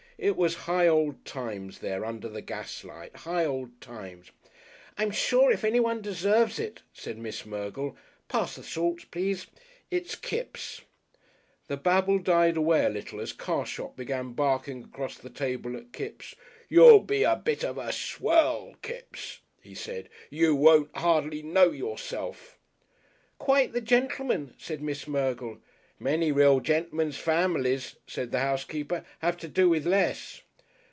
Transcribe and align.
It 0.23 0.35
was 0.37 0.53
High 0.69 0.87
Old 0.87 1.25
Times 1.25 1.79
there 1.79 2.05
under 2.05 2.29
the 2.29 2.43
gaslight, 2.43 3.15
High 3.15 3.43
Old 3.43 3.81
Times. 3.81 4.29
"I'm 4.95 5.09
sure 5.09 5.49
if 5.51 5.63
Anyone 5.63 5.99
deserves 5.99 6.59
it," 6.59 6.83
said 6.93 7.17
Miss 7.17 7.43
Mergle 7.43 7.95
"pass 8.27 8.55
the 8.55 8.61
salt, 8.61 9.09
please 9.09 9.47
it's 9.89 10.13
Kipps." 10.13 10.81
The 11.67 11.75
babble 11.77 12.19
died 12.19 12.55
away 12.55 12.85
a 12.85 12.89
little 12.89 13.19
as 13.19 13.33
Carshot 13.33 13.95
began 13.95 14.33
barking 14.33 14.83
across 14.83 15.17
the 15.17 15.31
table 15.31 15.75
at 15.75 15.91
Kipps. 15.91 16.35
"You'll 16.69 16.99
be 16.99 17.23
a 17.23 17.35
bit 17.35 17.63
of 17.63 17.79
a 17.79 17.91
Swell, 17.91 18.75
Kipps," 18.83 19.39
he 19.63 19.73
said. 19.73 20.07
"You 20.29 20.53
won't 20.55 20.95
hardly 20.95 21.41
know 21.41 21.71
yourself." 21.71 22.59
"Quite 23.39 23.73
the 23.73 23.81
gentleman," 23.81 24.53
said 24.59 24.83
Miss 24.83 25.07
Mergle. 25.07 25.61
"Many 26.03 26.31
real 26.31 26.61
gentlemen's 26.61 27.19
families," 27.19 27.95
said 28.07 28.31
the 28.31 28.39
housekeeper, 28.39 29.05
"have 29.19 29.37
to 29.37 29.47
do 29.47 29.69
with 29.69 29.85
less." 29.85 30.41